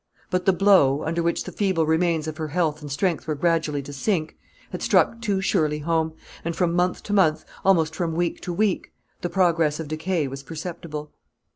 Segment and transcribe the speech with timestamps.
[0.31, 3.83] But the blow, under which the feeble remains of her health and strength were gradually
[3.83, 4.35] to sink,
[4.71, 8.93] had struck too surely home; and, from month to month almost from week to week
[9.21, 11.11] the progress of decay was perceptible.